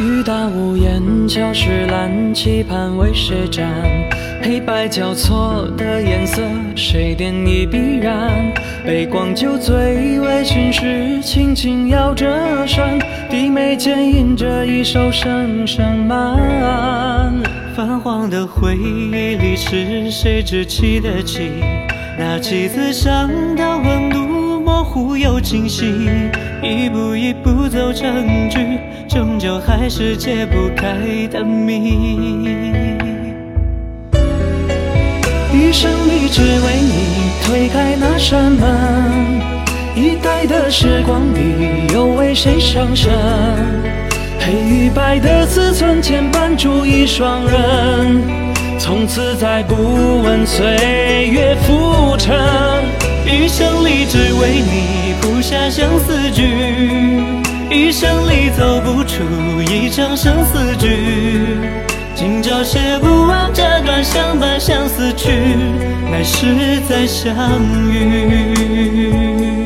[0.00, 3.64] 雨打屋檐，教室蓝，棋盘为谁占？
[4.42, 6.42] 黑白交错的颜色，
[6.74, 8.52] 谁点一笔染？
[8.84, 12.98] 杯光酒醉，微醺时，轻轻摇着扇，
[13.30, 17.32] 低眉间吟着一首《声声慢》。
[17.76, 21.50] 泛黄的回忆里，是谁执起的棋？
[22.18, 26.08] 那棋子上的温度模糊又清晰，
[26.62, 28.58] 一步一步走成局，
[29.08, 32.48] 终究还是解不开的谜。
[35.52, 39.40] 一生里只为你推开那扇门，
[39.94, 43.12] 一代的时光里又为谁伤神？
[44.40, 48.22] 黑与白的自尊牵绊住一双人，
[48.78, 52.34] 从此再不问岁月浮沉。
[53.26, 56.42] 一生里只为你谱下相思句，
[57.70, 59.22] 一生里走不出
[59.72, 60.86] 一场生死局。
[62.14, 65.30] 今朝写不完这段相伴相思曲，
[66.12, 67.34] 来世再相
[67.90, 69.64] 遇。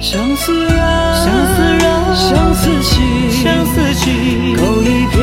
[0.00, 0.74] 相思人，
[1.14, 1.86] 相思人，
[2.16, 5.14] 相思情，相思情，勾一瞥，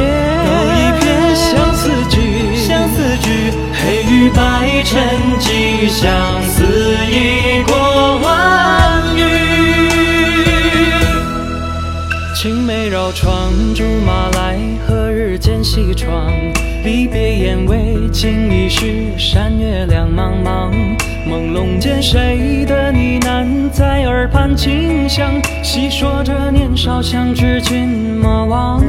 [0.47, 1.03] 勾一瞥，
[1.35, 5.03] 相思句，相思句，黑与白沉
[5.38, 6.38] 寂，相
[13.75, 14.57] 竹马来，
[14.88, 16.31] 何日见西窗？
[16.83, 20.71] 离别燕尾，情已是山月两茫茫。
[21.27, 25.29] 朦胧间，谁的呢喃在耳畔轻响？
[25.61, 27.88] 细说着年少相知，君
[28.21, 28.81] 莫忘。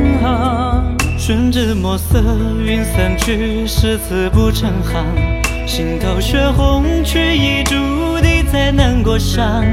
[1.18, 2.22] 顺着墨色，
[2.64, 5.04] 云散去，诗词不成行。
[5.66, 7.74] 心头血红，却已注
[8.22, 9.64] 定在难过上。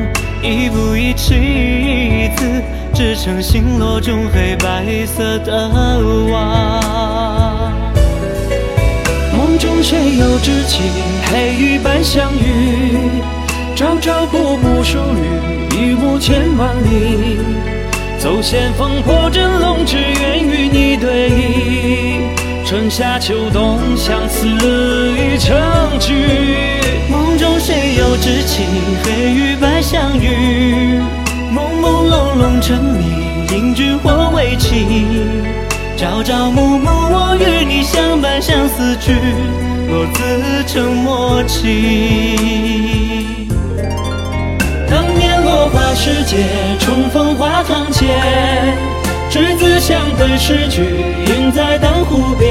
[0.43, 2.61] 一步一棋一字，
[2.97, 5.69] 织成星落中黑白色的
[6.31, 7.71] 网。
[9.37, 10.81] 梦中谁又知情？
[11.31, 13.21] 黑与白相遇，
[13.75, 17.37] 朝朝暮暮疏缕，一目千万里。
[18.17, 22.65] 走险峰破阵龙，只愿与你对弈。
[22.65, 25.55] 春夏秋冬，相思已成
[25.99, 26.15] 句。
[27.11, 28.65] 梦中谁又知情？
[29.03, 30.99] 黑与白相遇，
[31.53, 33.03] 朦朦胧胧沉迷，
[33.53, 34.85] 因君或为妻。
[35.95, 39.13] 朝朝暮暮，我与你相伴相思句，
[39.87, 41.65] 落自成默契。
[44.89, 46.45] 当年落花时节，
[46.79, 48.07] 重逢花堂前，
[49.29, 50.81] 执子相对诗句，
[51.33, 52.47] 映在丹湖边。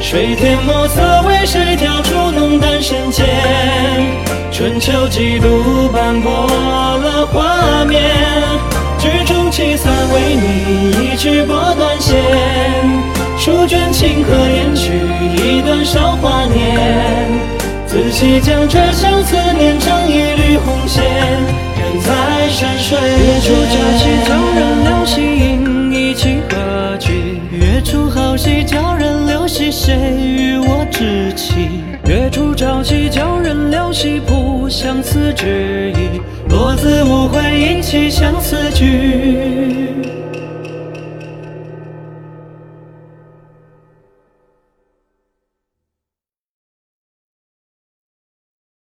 [0.00, 3.26] 水天墨色为谁调出浓淡深浅？
[4.60, 7.98] 春秋几度斑驳了画面，
[8.98, 12.20] 剧中凄惨为你一曲拨断弦。
[13.38, 15.00] 书卷清河延续
[15.34, 17.26] 一段韶华年，
[17.86, 23.18] 仔细将这相思念成一缕红线，染在山水间。
[23.18, 27.40] 月出佳期叫人留心，应一起何惧？
[27.50, 28.62] 月出好戏
[35.32, 36.20] 之意。
[36.48, 39.79] 落子无悔，吟起相思句。